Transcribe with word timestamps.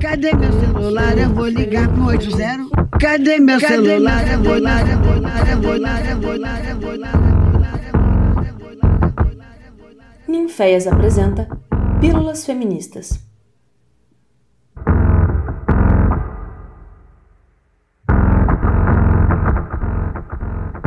Cadê 0.00 0.32
meu 0.34 0.50
celular? 0.50 1.18
Eu 1.18 1.28
vou 1.28 1.46
ligar 1.46 1.86
pro 1.92 2.06
80. 2.06 2.70
Cadê 2.98 3.38
meu 3.38 3.60
celular? 3.60 4.26
Eu 4.32 4.42
vou 4.42 4.54
ligar, 4.54 4.88
eu 4.88 4.98
vou 4.98 5.14
ligar, 5.14 5.50
eu 5.50 5.60
vou 5.60 5.74
ligar, 5.74 6.10
eu 6.10 6.20
vou 6.20 6.32
ligar, 6.32 6.70
eu 6.70 6.80
vou 6.80 6.92
ligar. 6.94 7.20
Ninféias 10.26 10.86
apresenta 10.86 11.46
Pílulas 12.00 12.46
Feministas. 12.46 13.22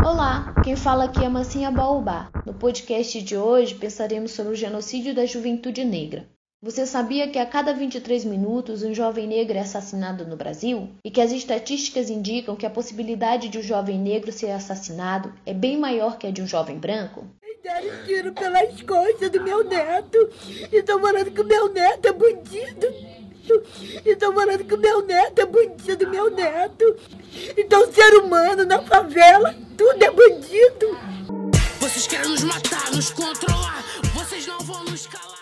Olá, 0.04 0.55
quem 0.64 0.75
fala 0.75 1.04
aqui 1.04 1.23
é 1.23 1.30
Mancinha 1.30 1.70
Baobá. 1.70 2.30
No 2.48 2.54
podcast 2.55 3.21
de 3.21 3.38
hoje 3.38 3.75
pensaremos 3.75 4.32
sobre 4.32 4.54
o 4.54 4.55
genocídio 4.55 5.14
da 5.14 5.27
juventude 5.27 5.86
negra. 5.86 6.27
Você 6.64 6.86
sabia 6.86 7.27
que 7.27 7.38
a 7.38 7.45
cada 7.45 7.73
23 7.73 8.23
minutos 8.23 8.84
um 8.84 8.94
jovem 8.94 9.27
negro 9.27 9.58
é 9.58 9.59
assassinado 9.59 10.26
no 10.26 10.38
Brasil? 10.38 10.90
E 11.04 11.12
que 11.12 11.20
as 11.20 11.34
estatísticas 11.34 12.09
indicam 12.09 12.55
que 12.55 12.66
a 12.66 12.70
possibilidade 12.70 13.49
de 13.49 13.58
um 13.58 13.62
jovem 13.62 13.99
negro 13.99 14.31
ser 14.31 14.52
assassinado 14.52 15.34
é 15.45 15.54
bem 15.54 15.77
maior 15.77 16.18
que 16.18 16.26
a 16.26 16.31
de 16.31 16.41
um 16.41 16.48
jovem 16.48 16.77
branco? 16.77 17.27
Deram 17.62 18.05
tiro 18.05 18.31
pelas 18.31 18.81
costas 18.81 19.30
do 19.30 19.44
meu 19.44 19.66
neto. 19.66 20.18
E 20.71 20.77
estão 20.77 21.02
falando 21.02 21.31
que 21.31 21.41
o 21.41 21.45
meu 21.45 21.70
neto 21.70 22.07
é 22.07 22.13
bandido. 22.13 22.88
E 24.05 24.09
estão 24.09 24.34
falando 24.34 24.63
que 24.63 24.73
o 24.73 24.80
meu 24.80 25.05
neto 25.05 25.41
é 25.41 25.45
bandido, 25.45 26.09
meu 26.09 26.32
neto. 26.32 26.95
Então, 27.57 27.91
ser 27.91 28.16
humano 28.16 28.63
na 28.63 28.82
favela, 28.84 29.54
tudo 29.77 30.02
é 30.02 30.12
bandido. 30.12 30.98
Vocês 31.82 32.07
querem 32.07 32.30
nos 32.30 32.43
matar, 32.45 32.90
nos 32.91 33.09
controlar. 33.09 33.84
Vocês 34.13 34.48
não 34.48 34.59
vão 34.59 34.85
nos 34.85 35.07
calar. 35.07 35.32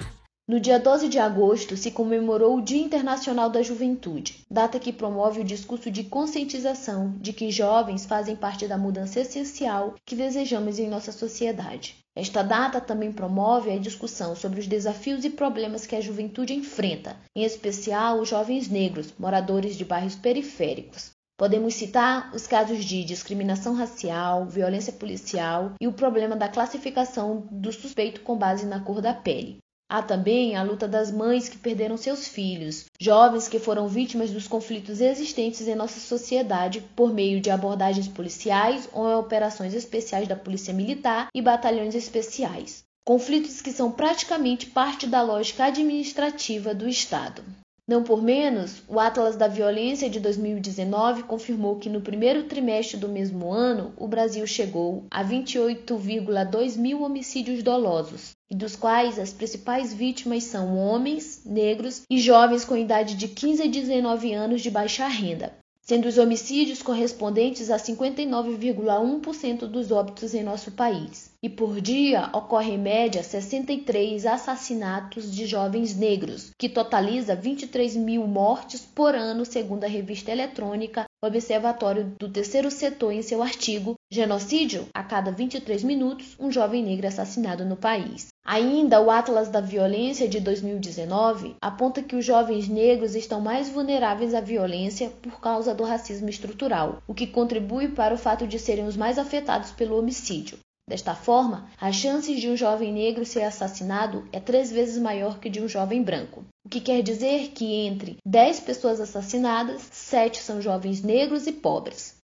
No 0.51 0.59
dia 0.59 0.77
12 0.77 1.07
de 1.07 1.17
agosto 1.17 1.77
se 1.77 1.91
comemorou 1.91 2.57
o 2.57 2.61
Dia 2.61 2.83
Internacional 2.83 3.49
da 3.49 3.61
Juventude, 3.61 4.45
data 4.51 4.81
que 4.81 4.91
promove 4.91 5.39
o 5.39 5.45
discurso 5.45 5.89
de 5.89 6.03
conscientização 6.03 7.15
de 7.21 7.31
que 7.31 7.49
jovens 7.49 8.05
fazem 8.05 8.35
parte 8.35 8.67
da 8.67 8.77
mudança 8.77 9.21
essencial 9.21 9.95
que 10.05 10.13
desejamos 10.13 10.77
em 10.77 10.89
nossa 10.89 11.13
sociedade. 11.13 11.95
Esta 12.13 12.43
data 12.43 12.81
também 12.81 13.13
promove 13.13 13.71
a 13.71 13.79
discussão 13.79 14.35
sobre 14.35 14.59
os 14.59 14.67
desafios 14.67 15.23
e 15.23 15.29
problemas 15.29 15.87
que 15.87 15.95
a 15.95 16.01
juventude 16.01 16.53
enfrenta, 16.53 17.15
em 17.33 17.45
especial 17.45 18.19
os 18.19 18.27
jovens 18.27 18.67
negros, 18.67 19.13
moradores 19.17 19.77
de 19.77 19.85
bairros 19.85 20.15
periféricos. 20.15 21.11
Podemos 21.37 21.75
citar 21.75 22.29
os 22.35 22.45
casos 22.45 22.83
de 22.83 23.05
discriminação 23.05 23.73
racial, 23.73 24.45
violência 24.47 24.91
policial 24.91 25.71
e 25.79 25.87
o 25.87 25.93
problema 25.93 26.35
da 26.35 26.49
classificação 26.49 27.47
do 27.49 27.71
suspeito 27.71 28.19
com 28.19 28.35
base 28.37 28.65
na 28.65 28.81
cor 28.81 28.99
da 28.99 29.13
pele. 29.13 29.61
Há 29.93 30.01
também 30.01 30.55
a 30.55 30.63
luta 30.63 30.87
das 30.87 31.11
mães 31.11 31.49
que 31.49 31.57
perderam 31.57 31.97
seus 31.97 32.25
filhos, 32.25 32.85
jovens 32.97 33.49
que 33.49 33.59
foram 33.59 33.89
vítimas 33.89 34.31
dos 34.31 34.47
conflitos 34.47 35.01
existentes 35.01 35.67
em 35.67 35.75
nossa 35.75 35.99
sociedade 35.99 36.79
por 36.95 37.13
meio 37.13 37.41
de 37.41 37.49
abordagens 37.49 38.07
policiais 38.07 38.87
ou 38.93 39.19
operações 39.19 39.73
especiais 39.73 40.29
da 40.29 40.35
Polícia 40.37 40.73
Militar 40.73 41.27
e 41.35 41.41
batalhões 41.41 41.93
especiais. 41.93 42.85
Conflitos 43.05 43.61
que 43.61 43.73
são 43.73 43.91
praticamente 43.91 44.67
parte 44.67 45.05
da 45.05 45.21
lógica 45.21 45.65
administrativa 45.65 46.73
do 46.73 46.87
Estado. 46.87 47.43
Não 47.91 48.03
por 48.03 48.23
menos, 48.23 48.81
o 48.87 48.97
Atlas 49.01 49.35
da 49.35 49.49
Violência 49.49 50.09
de 50.09 50.17
2019 50.17 51.23
confirmou 51.23 51.75
que 51.75 51.89
no 51.89 51.99
primeiro 51.99 52.43
trimestre 52.43 52.95
do 52.95 53.09
mesmo 53.09 53.51
ano, 53.51 53.91
o 53.97 54.07
Brasil 54.07 54.47
chegou 54.47 55.03
a 55.11 55.21
28,2 55.25 56.77
mil 56.77 57.01
homicídios 57.01 57.61
dolosos, 57.61 58.31
dos 58.49 58.77
quais 58.77 59.19
as 59.19 59.33
principais 59.33 59.93
vítimas 59.93 60.45
são 60.45 60.77
homens, 60.77 61.41
negros 61.45 62.03
e 62.09 62.17
jovens 62.17 62.63
com 62.63 62.77
idade 62.77 63.15
de 63.15 63.27
15 63.27 63.63
a 63.63 63.67
19 63.67 64.33
anos 64.33 64.61
de 64.61 64.71
baixa 64.71 65.05
renda, 65.09 65.51
sendo 65.81 66.07
os 66.07 66.17
homicídios 66.17 66.81
correspondentes 66.81 67.69
a 67.69 67.77
59,1% 67.77 69.67
dos 69.67 69.91
óbitos 69.91 70.33
em 70.33 70.43
nosso 70.43 70.71
país. 70.71 71.31
E 71.43 71.49
por 71.49 71.81
dia 71.81 72.29
ocorre 72.33 72.73
em 72.73 72.77
média 72.77 73.23
63 73.23 74.25
assassinatos 74.25 75.35
de 75.35 75.45
jovens 75.45 75.95
negros, 75.95 76.51
que 76.57 76.69
totaliza 76.69 77.35
23 77.35 77.95
mil 77.95 78.27
mortes 78.27 78.81
por 78.81 79.15
ano, 79.15 79.43
segundo 79.43 79.83
a 79.83 79.87
revista 79.87 80.31
eletrônica 80.31 81.05
Observatório 81.23 82.15
do 82.17 82.29
Terceiro 82.29 82.71
Setor 82.71 83.11
em 83.13 83.21
seu 83.21 83.41
artigo 83.43 83.95
Genocídio? 84.13 84.89
A 84.93 85.01
cada 85.03 85.31
23 85.31 85.85
minutos, 85.85 86.35
um 86.37 86.51
jovem 86.51 86.83
negro 86.83 87.05
é 87.05 87.07
assassinado 87.07 87.63
no 87.63 87.77
país. 87.77 88.27
Ainda, 88.45 88.99
o 88.99 89.09
Atlas 89.09 89.47
da 89.47 89.61
Violência 89.61 90.27
de 90.27 90.41
2019 90.41 91.55
aponta 91.61 92.03
que 92.03 92.17
os 92.17 92.25
jovens 92.25 92.67
negros 92.67 93.15
estão 93.15 93.39
mais 93.39 93.69
vulneráveis 93.69 94.33
à 94.33 94.41
violência 94.41 95.09
por 95.21 95.39
causa 95.39 95.73
do 95.73 95.85
racismo 95.85 96.27
estrutural, 96.27 97.01
o 97.07 97.13
que 97.13 97.25
contribui 97.25 97.87
para 97.87 98.13
o 98.13 98.17
fato 98.17 98.45
de 98.45 98.59
serem 98.59 98.85
os 98.85 98.97
mais 98.97 99.17
afetados 99.17 99.71
pelo 99.71 99.97
homicídio. 99.97 100.59
Desta 100.89 101.15
forma, 101.15 101.69
as 101.79 101.95
chances 101.95 102.41
de 102.41 102.49
um 102.49 102.57
jovem 102.57 102.91
negro 102.91 103.25
ser 103.25 103.43
assassinado 103.43 104.27
é 104.33 104.41
três 104.41 104.69
vezes 104.69 105.01
maior 105.01 105.39
que 105.39 105.49
de 105.49 105.61
um 105.61 105.69
jovem 105.69 106.03
branco. 106.03 106.43
O 106.65 106.69
que 106.69 106.81
quer 106.81 107.01
dizer 107.01 107.51
que 107.51 107.85
entre 107.85 108.17
10 108.27 108.59
pessoas 108.59 108.99
assassinadas, 108.99 109.87
7 109.89 110.37
são 110.39 110.61
jovens 110.61 111.01
negros 111.01 111.47
e 111.47 111.53
pobres. 111.53 112.19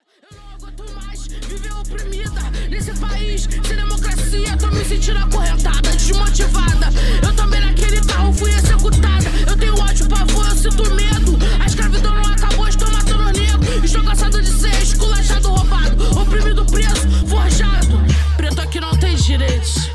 Viver 1.47 1.73
oprimida 1.73 2.41
nesse 2.69 2.93
país 2.93 3.43
sem 3.43 3.75
democracia. 3.75 4.57
Tô 4.57 4.67
me 4.67 4.83
sentindo 4.85 5.19
acorrentada, 5.19 5.89
desmotivada. 5.91 6.87
Eu 7.21 7.35
também 7.35 7.61
naquele 7.61 8.01
carro 8.05 8.33
fui 8.33 8.51
executada. 8.51 9.25
Eu 9.49 9.57
tenho 9.57 9.79
ódio, 9.79 10.07
pavor, 10.07 10.47
eu 10.47 10.55
sinto 10.55 10.83
medo. 10.95 11.37
A 11.61 11.65
escravidão 11.65 12.15
não 12.15 12.31
acabou, 12.33 12.67
estou 12.67 12.89
matando 12.91 13.23
o 13.23 13.31
negro. 13.31 13.85
Estou 13.85 14.03
cansado 14.03 14.41
de 14.41 14.49
ser 14.49 14.81
esculachado, 14.81 15.49
roubado, 15.49 16.19
oprimido, 16.19 16.65
preso, 16.65 17.27
forjado. 17.27 17.97
Preto 18.35 18.61
aqui 18.61 18.79
não 18.79 18.91
tem 18.97 19.15
direitos. 19.15 19.89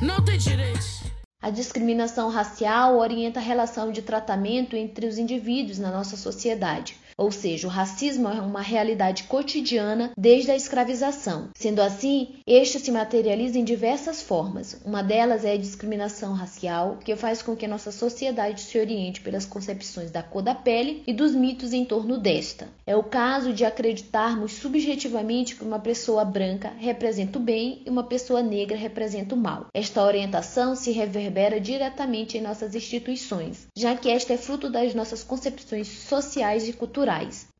Não 0.00 0.22
tem 0.24 0.38
direitos. 0.38 1.02
A 1.40 1.50
discriminação 1.50 2.28
racial 2.28 2.98
orienta 2.98 3.40
a 3.40 3.42
relação 3.42 3.90
de 3.92 4.02
tratamento 4.02 4.76
entre 4.76 5.06
os 5.06 5.18
indivíduos 5.18 5.78
na 5.78 5.90
nossa 5.90 6.16
sociedade. 6.16 6.96
Ou 7.18 7.32
seja, 7.32 7.66
o 7.66 7.70
racismo 7.70 8.28
é 8.28 8.40
uma 8.40 8.62
realidade 8.62 9.24
cotidiana 9.24 10.12
desde 10.16 10.52
a 10.52 10.56
escravização. 10.56 11.48
Sendo 11.52 11.82
assim, 11.82 12.36
este 12.46 12.78
se 12.78 12.92
materializa 12.92 13.58
em 13.58 13.64
diversas 13.64 14.22
formas. 14.22 14.80
Uma 14.84 15.02
delas 15.02 15.44
é 15.44 15.54
a 15.54 15.58
discriminação 15.58 16.32
racial, 16.32 16.98
que 17.04 17.16
faz 17.16 17.42
com 17.42 17.56
que 17.56 17.66
nossa 17.66 17.90
sociedade 17.90 18.60
se 18.60 18.78
oriente 18.78 19.20
pelas 19.20 19.44
concepções 19.44 20.12
da 20.12 20.22
cor 20.22 20.42
da 20.42 20.54
pele 20.54 21.02
e 21.08 21.12
dos 21.12 21.34
mitos 21.34 21.72
em 21.72 21.84
torno 21.84 22.18
desta. 22.18 22.68
É 22.86 22.94
o 22.94 23.02
caso 23.02 23.52
de 23.52 23.64
acreditarmos 23.64 24.52
subjetivamente 24.52 25.56
que 25.56 25.64
uma 25.64 25.80
pessoa 25.80 26.24
branca 26.24 26.72
representa 26.78 27.36
o 27.36 27.42
bem 27.42 27.82
e 27.84 27.90
uma 27.90 28.04
pessoa 28.04 28.42
negra 28.42 28.76
representa 28.76 29.34
o 29.34 29.38
mal. 29.38 29.66
Esta 29.74 30.04
orientação 30.04 30.76
se 30.76 30.92
reverbera 30.92 31.60
diretamente 31.60 32.38
em 32.38 32.40
nossas 32.40 32.76
instituições, 32.76 33.66
já 33.76 33.96
que 33.96 34.08
esta 34.08 34.34
é 34.34 34.36
fruto 34.36 34.70
das 34.70 34.94
nossas 34.94 35.24
concepções 35.24 35.88
sociais 35.88 36.68
e 36.68 36.72
culturais. 36.72 37.07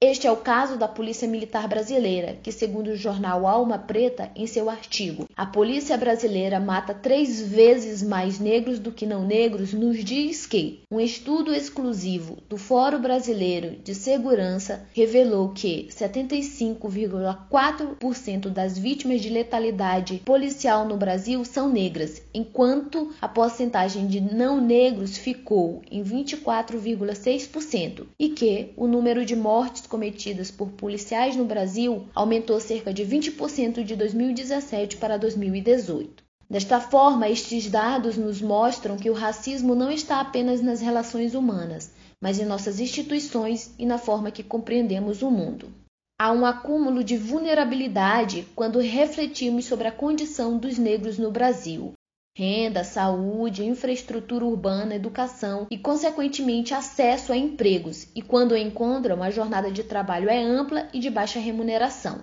Este 0.00 0.26
é 0.26 0.30
o 0.30 0.36
caso 0.36 0.76
da 0.76 0.86
Polícia 0.86 1.26
Militar 1.26 1.66
Brasileira, 1.66 2.36
que, 2.42 2.52
segundo 2.52 2.88
o 2.88 2.96
jornal 2.96 3.46
Alma 3.46 3.78
Preta, 3.78 4.30
em 4.36 4.46
seu 4.46 4.68
artigo, 4.68 5.26
a 5.34 5.46
Polícia 5.46 5.96
Brasileira 5.96 6.60
mata 6.60 6.92
três 6.92 7.40
vezes 7.40 8.02
mais 8.02 8.38
negros 8.38 8.78
do 8.78 8.92
que 8.92 9.06
não 9.06 9.24
negros, 9.24 9.72
nos 9.72 10.04
diz 10.04 10.44
que 10.46 10.82
um 10.90 11.00
estudo 11.00 11.54
exclusivo 11.54 12.36
do 12.48 12.58
Fórum 12.58 13.00
Brasileiro 13.00 13.76
de 13.82 13.94
Segurança 13.94 14.86
revelou 14.92 15.48
que 15.48 15.88
75,4% 15.90 18.50
das 18.50 18.78
vítimas 18.78 19.22
de 19.22 19.30
letalidade 19.30 20.20
policial 20.26 20.86
no 20.86 20.98
Brasil 20.98 21.42
são 21.44 21.70
negras, 21.70 22.22
enquanto 22.34 23.14
a 23.20 23.26
porcentagem 23.26 24.06
de 24.06 24.20
não 24.20 24.60
negros 24.60 25.16
ficou 25.16 25.80
em 25.90 26.04
24,6% 26.04 28.04
e 28.18 28.28
que 28.28 28.72
o 28.76 28.86
número 28.86 29.24
de 29.24 29.37
mortes 29.38 29.86
cometidas 29.86 30.50
por 30.50 30.68
policiais 30.72 31.36
no 31.36 31.44
Brasil 31.44 32.06
aumentou 32.14 32.60
cerca 32.60 32.92
de 32.92 33.06
20% 33.06 33.82
de 33.82 33.96
2017 33.96 34.98
para 34.98 35.16
2018. 35.16 36.22
Desta 36.50 36.80
forma, 36.80 37.28
estes 37.28 37.70
dados 37.70 38.16
nos 38.16 38.42
mostram 38.42 38.96
que 38.96 39.08
o 39.08 39.14
racismo 39.14 39.74
não 39.74 39.90
está 39.90 40.20
apenas 40.20 40.60
nas 40.60 40.80
relações 40.80 41.34
humanas, 41.34 41.92
mas 42.20 42.38
em 42.38 42.44
nossas 42.44 42.80
instituições 42.80 43.72
e 43.78 43.86
na 43.86 43.98
forma 43.98 44.30
que 44.30 44.42
compreendemos 44.42 45.22
o 45.22 45.30
mundo. 45.30 45.72
Há 46.20 46.32
um 46.32 46.44
acúmulo 46.44 47.04
de 47.04 47.16
vulnerabilidade 47.16 48.46
quando 48.56 48.80
refletimos 48.80 49.66
sobre 49.66 49.86
a 49.86 49.92
condição 49.92 50.58
dos 50.58 50.76
negros 50.76 51.16
no 51.16 51.30
Brasil, 51.30 51.92
renda, 52.38 52.84
saúde, 52.84 53.64
infraestrutura 53.64 54.44
urbana, 54.44 54.94
educação 54.94 55.66
e, 55.68 55.76
consequentemente, 55.76 56.72
acesso 56.72 57.32
a 57.32 57.36
empregos, 57.36 58.06
e 58.14 58.22
quando 58.22 58.56
encontram, 58.56 59.24
a 59.24 59.28
jornada 59.28 59.72
de 59.72 59.82
trabalho 59.82 60.30
é 60.30 60.40
ampla 60.40 60.88
e 60.94 61.00
de 61.00 61.10
baixa 61.10 61.40
remuneração. 61.40 62.20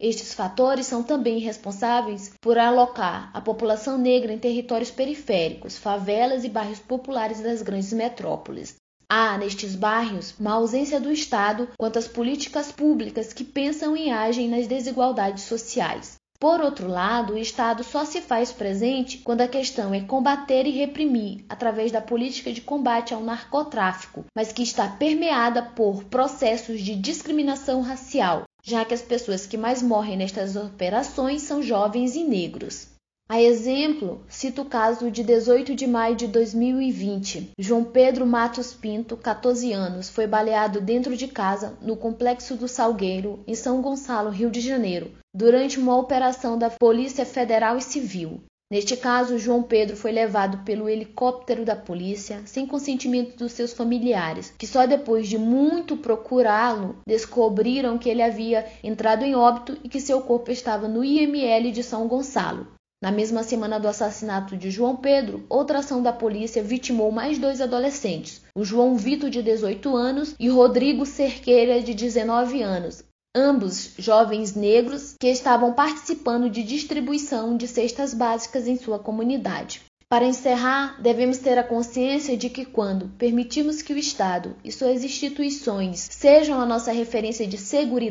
Estes 0.00 0.34
fatores 0.34 0.86
são 0.86 1.04
também 1.04 1.38
responsáveis 1.38 2.32
por 2.40 2.58
alocar 2.58 3.30
a 3.32 3.40
população 3.40 3.96
negra 3.96 4.32
em 4.32 4.38
territórios 4.38 4.90
periféricos, 4.90 5.78
favelas 5.78 6.42
e 6.42 6.48
bairros 6.48 6.80
populares 6.80 7.40
das 7.40 7.62
grandes 7.62 7.92
metrópoles. 7.92 8.74
Há, 9.08 9.38
nestes 9.38 9.76
bairros, 9.76 10.34
uma 10.40 10.54
ausência 10.54 10.98
do 10.98 11.12
Estado 11.12 11.68
quanto 11.78 12.00
às 12.00 12.08
políticas 12.08 12.72
públicas 12.72 13.32
que 13.32 13.44
pensam 13.44 13.96
e 13.96 14.10
agem 14.10 14.48
nas 14.48 14.66
desigualdades 14.66 15.44
sociais. 15.44 16.20
Por 16.42 16.60
outro 16.60 16.88
lado, 16.88 17.34
o 17.34 17.38
Estado 17.38 17.84
só 17.84 18.04
se 18.04 18.20
faz 18.20 18.50
presente 18.50 19.18
quando 19.18 19.42
a 19.42 19.46
questão 19.46 19.94
é 19.94 20.00
combater 20.00 20.66
e 20.66 20.72
reprimir 20.72 21.44
através 21.48 21.92
da 21.92 22.00
política 22.00 22.52
de 22.52 22.60
combate 22.60 23.14
ao 23.14 23.22
narcotráfico, 23.22 24.24
mas 24.34 24.52
que 24.52 24.64
está 24.64 24.88
permeada 24.88 25.62
por 25.62 26.02
processos 26.02 26.80
de 26.80 26.96
discriminação 26.96 27.80
racial, 27.80 28.42
já 28.60 28.84
que 28.84 28.92
as 28.92 29.02
pessoas 29.02 29.46
que 29.46 29.56
mais 29.56 29.84
morrem 29.84 30.16
nestas 30.16 30.56
operações 30.56 31.42
são 31.42 31.62
jovens 31.62 32.16
e 32.16 32.24
negros. 32.24 32.91
A 33.32 33.40
exemplo, 33.40 34.20
cito 34.28 34.60
o 34.60 34.66
caso 34.66 35.10
de 35.10 35.24
18 35.24 35.74
de 35.74 35.86
maio 35.86 36.14
de 36.14 36.26
2020. 36.26 37.52
João 37.58 37.82
Pedro 37.82 38.26
Matos 38.26 38.74
Pinto, 38.74 39.16
14 39.16 39.72
anos, 39.72 40.10
foi 40.10 40.26
baleado 40.26 40.82
dentro 40.82 41.16
de 41.16 41.26
casa 41.26 41.72
no 41.80 41.96
Complexo 41.96 42.56
do 42.56 42.68
Salgueiro, 42.68 43.42
em 43.46 43.54
São 43.54 43.80
Gonçalo, 43.80 44.28
Rio 44.28 44.50
de 44.50 44.60
Janeiro, 44.60 45.12
durante 45.34 45.80
uma 45.80 45.96
operação 45.96 46.58
da 46.58 46.68
Polícia 46.68 47.24
Federal 47.24 47.78
e 47.78 47.80
Civil. 47.80 48.42
Neste 48.70 48.98
caso, 48.98 49.38
João 49.38 49.62
Pedro 49.62 49.96
foi 49.96 50.12
levado 50.12 50.62
pelo 50.62 50.86
helicóptero 50.86 51.64
da 51.64 51.74
polícia 51.74 52.42
sem 52.44 52.66
consentimento 52.66 53.38
dos 53.38 53.52
seus 53.52 53.72
familiares, 53.72 54.52
que 54.58 54.66
só 54.66 54.84
depois 54.84 55.26
de 55.26 55.38
muito 55.38 55.96
procurá-lo 55.96 56.96
descobriram 57.06 57.96
que 57.96 58.10
ele 58.10 58.20
havia 58.20 58.66
entrado 58.84 59.24
em 59.24 59.34
óbito 59.34 59.78
e 59.82 59.88
que 59.88 60.00
seu 60.00 60.20
corpo 60.20 60.50
estava 60.50 60.86
no 60.86 61.02
IML 61.02 61.72
de 61.72 61.82
São 61.82 62.06
Gonçalo. 62.06 62.66
Na 63.02 63.10
mesma 63.10 63.42
semana 63.42 63.80
do 63.80 63.88
assassinato 63.88 64.56
de 64.56 64.70
João 64.70 64.94
Pedro, 64.94 65.44
outra 65.48 65.80
ação 65.80 66.00
da 66.00 66.12
polícia 66.12 66.62
vitimou 66.62 67.10
mais 67.10 67.36
dois 67.36 67.60
adolescentes, 67.60 68.40
o 68.54 68.64
João 68.64 68.94
Vitor, 68.94 69.28
de 69.28 69.42
18 69.42 69.96
anos, 69.96 70.36
e 70.38 70.48
Rodrigo 70.48 71.04
Cerqueira, 71.04 71.82
de 71.82 71.94
19 71.94 72.62
anos, 72.62 73.02
ambos 73.34 73.94
jovens 73.98 74.54
negros 74.54 75.16
que 75.18 75.26
estavam 75.26 75.72
participando 75.72 76.48
de 76.48 76.62
distribuição 76.62 77.56
de 77.56 77.66
cestas 77.66 78.14
básicas 78.14 78.68
em 78.68 78.76
sua 78.76 79.00
comunidade. 79.00 79.82
Para 80.12 80.26
encerrar, 80.26 81.00
devemos 81.00 81.38
ter 81.38 81.56
a 81.56 81.64
consciência 81.64 82.36
de 82.36 82.50
que 82.50 82.66
quando 82.66 83.08
permitimos 83.16 83.80
que 83.80 83.94
o 83.94 83.98
Estado 83.98 84.54
e 84.62 84.70
suas 84.70 85.02
instituições 85.02 86.06
sejam 86.12 86.60
a 86.60 86.66
nossa 86.66 86.92
referência 86.92 87.46
de 87.46 87.56
segurança, 87.56 88.02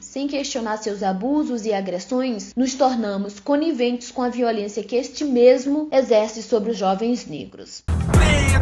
sem 0.00 0.28
questionar 0.28 0.76
seus 0.76 1.02
abusos 1.02 1.66
e 1.66 1.72
agressões, 1.72 2.54
nos 2.54 2.74
tornamos 2.74 3.40
coniventes 3.40 4.12
com 4.12 4.22
a 4.22 4.28
violência 4.28 4.84
que 4.84 4.94
este 4.94 5.24
mesmo 5.24 5.88
exerce 5.90 6.40
sobre 6.40 6.70
os 6.70 6.76
jovens 6.76 7.26
negros. 7.26 7.82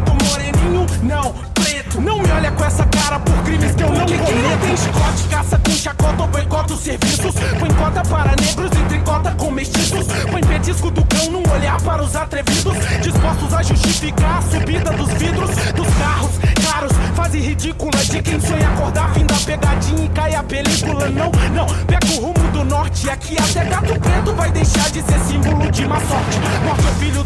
Preto, 0.05 0.25
moreninho, 0.25 0.87
não, 1.03 1.33
preto. 1.55 2.01
Não 2.01 2.19
me 2.19 2.31
olha 2.31 2.51
com 2.53 2.65
essa 2.65 2.85
cara 2.87 3.19
por 3.21 3.35
crimes 3.43 3.75
que 3.75 3.83
eu 3.83 3.91
não 3.91 4.07
cometo. 4.07 4.67
Tem 4.67 4.77
chicote, 4.77 5.29
caça 5.31 5.59
com 5.59 5.71
chacota 5.73 6.23
ou 6.23 6.29
boicota 6.29 6.75
os 6.75 6.81
serviços. 6.81 7.35
Põe 7.59 7.71
cota 7.75 8.03
para 8.03 8.35
negros 8.41 8.71
e 8.73 8.85
tricota 8.89 9.31
com 9.33 9.51
mestiços. 9.51 10.07
Põe 10.31 10.41
petisco 10.43 10.91
do 10.91 11.05
cão 11.05 11.31
num 11.31 11.53
olhar 11.53 11.81
para 11.83 12.03
os 12.03 12.15
atrevidos. 12.15 12.77
Dispostos 13.03 13.55
a 13.55 13.63
justificar 13.63 14.39
a 14.39 14.43
subida 14.43 14.91
dos 14.93 15.09
vidros 15.15 15.51
dos 15.75 15.89
carros 15.95 16.39
caros. 16.69 16.93
Fase 17.15 17.39
ridícula 17.39 18.05
de 18.05 18.23
quem 18.23 18.41
sonha 18.41 18.69
acordar, 18.69 19.13
fim 19.15 19.25
da 19.25 19.35
pegadinha 19.35 20.05
e 20.05 20.09
cai 20.11 20.35
a 20.35 20.43
película. 20.43 21.09
Não, 21.09 21.31
não, 21.53 21.67
pega 21.87 22.07
o 22.15 22.21
rumo 22.21 22.53
do 22.53 22.65
norte. 22.65 23.11
Aqui 23.11 23.37
até 23.39 23.65
gato 23.65 23.99
preto 23.99 24.35
vai 24.35 24.51
deixar 24.51 24.91
de 24.91 25.03
ser 25.03 25.19
símbolo 25.21 25.71
de 25.71 25.87
má 25.87 25.97
sorte. 26.01 26.39
Morte 26.65 26.87
é 26.87 27.05
filho 27.05 27.25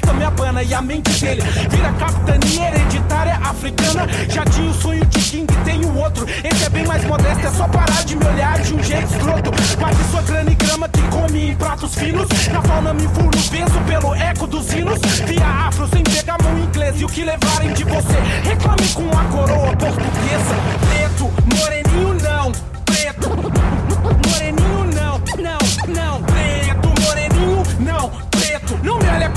do 0.00 0.10
racista, 0.10 0.12
me 0.12 0.24
abana 0.24 0.62
e 0.62 0.74
a 0.74 0.82
mente 0.82 1.10
dele 1.20 1.42
vira 1.42 1.92
capitania 1.92 2.68
hereditária 2.68 3.34
africana. 3.42 4.06
Já 4.28 4.44
tinha 4.44 4.70
o 4.70 4.74
sonho 4.74 5.04
de 5.06 5.20
King, 5.20 5.46
tem 5.64 5.84
o 5.84 5.98
outro. 5.98 6.26
Esse 6.44 6.64
é 6.64 6.68
bem 6.68 6.86
mais 6.86 7.04
modesto, 7.04 7.46
é 7.46 7.50
só 7.50 7.68
parar 7.68 8.04
de 8.04 8.16
me 8.16 8.24
olhar 8.26 8.58
de 8.60 8.74
um 8.74 8.82
jeito 8.82 9.12
escroto. 9.12 9.50
Guarde 9.78 10.04
sua 10.10 10.22
grana 10.22 10.50
e 10.50 10.54
grama 10.54 10.88
que 10.88 11.02
come 11.02 11.50
em 11.50 11.56
pratos 11.56 11.94
finos. 11.94 12.28
Na 12.48 12.62
fauna 12.62 12.94
me 12.94 13.08
furo, 13.08 13.38
penso 13.50 13.80
pelo 13.86 14.14
eco 14.14 14.46
dos 14.46 14.72
hinos. 14.72 14.98
Via 15.26 15.46
afro 15.46 15.88
sem 15.88 16.02
pegar 16.02 16.38
mão 16.42 16.58
inglês 16.58 17.00
e 17.00 17.04
o 17.04 17.08
que 17.08 17.24
levarem 17.24 17.72
de 17.72 17.84
você. 17.84 18.18
Reclame 18.44 18.88
com 18.94 19.18
a 19.18 19.24
coroa 19.24 19.76
portuguesa. 19.76 20.54
Preto, 20.88 21.30
moreninho 21.56 21.89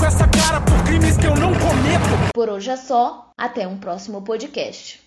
com 0.04 0.08
essa 0.08 0.28
cara 0.28 0.60
por 0.60 0.84
crimes 0.84 1.16
que 1.16 1.26
eu 1.26 1.34
não 1.34 1.50
cometo. 1.54 2.30
Por 2.34 2.50
hoje 2.50 2.68
é 2.68 2.76
só, 2.76 3.30
até 3.38 3.66
um 3.66 3.78
próximo 3.78 4.20
podcast. 4.20 5.02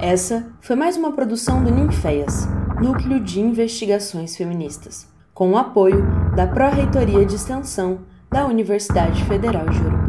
Essa 0.00 0.50
foi 0.62 0.74
mais 0.76 0.96
uma 0.96 1.12
produção 1.12 1.62
do 1.62 1.70
Ninféias, 1.70 2.48
Núcleo 2.80 3.20
de 3.20 3.38
Investigações 3.38 4.34
Feministas, 4.34 5.06
com 5.34 5.50
o 5.50 5.58
apoio 5.58 6.02
da 6.34 6.46
Pró-Reitoria 6.46 7.26
de 7.26 7.34
Extensão 7.34 8.00
da 8.30 8.46
Universidade 8.46 9.22
Federal 9.26 9.68
de 9.68 9.78
Ouro 9.78 10.03